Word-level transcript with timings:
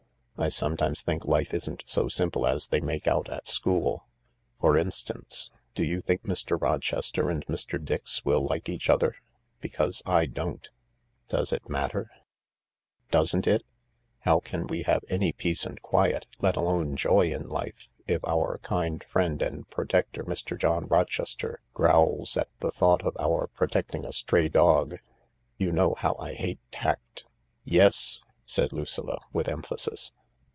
I 0.37 0.47
sometimes 0.47 1.03
think 1.03 1.23
life 1.25 1.53
isn't 1.53 1.83
so 1.85 2.07
simple 2.09 2.47
as 2.47 2.69
they 2.69 2.79
make 2.79 3.05
out 3.07 3.29
at 3.29 3.47
school. 3.47 4.07
For 4.59 4.75
instance, 4.75 5.51
do 5.75 5.83
you 5.83 6.01
think 6.01 6.23
Mr. 6.23 6.59
Rochester 6.59 7.29
and 7.29 7.45
Mr. 7.45 7.79
Dix 7.83 8.25
will 8.25 8.41
like 8.43 8.67
each 8.67 8.89
other? 8.89 9.13
Because 9.59 10.01
I 10.03 10.25
don't."" 10.25 10.67
Does 11.29 11.53
it 11.53 11.69
matter?"" 11.69 12.09
Doesn't 13.11 13.45
it? 13.45 13.61
How 14.21 14.39
can 14.39 14.65
we 14.65 14.81
have 14.81 15.03
any 15.09 15.31
peace 15.31 15.63
and 15.67 15.79
quiet, 15.79 16.25
let 16.39 16.55
alone 16.55 16.95
joy, 16.95 17.31
in 17.31 17.47
life 17.47 17.87
if 18.07 18.25
our 18.27 18.57
kind 18.63 19.03
friend 19.07 19.39
and 19.43 19.69
protector, 19.69 20.23
Mr. 20.23 20.57
John 20.59 20.87
Rochester, 20.87 21.61
growls 21.75 22.35
at 22.35 22.49
the 22.61 22.71
thought 22.71 23.03
of 23.05 23.15
our 23.19 23.45
protecting 23.45 24.05
a 24.05 24.11
stray 24.11 24.49
dog. 24.49 24.95
You 25.59 25.71
know 25.71 25.93
how 25.99 26.15
I 26.17 26.33
hate 26.33 26.57
tact.. 26.71 27.25
144 27.65 27.65
THE 27.65 27.73
LARK 27.77 27.93
"Yes," 27.93 28.21
said 28.43 28.73
Lucilla, 28.73 29.19
with 29.31 29.47
emphasis. 29.47 30.13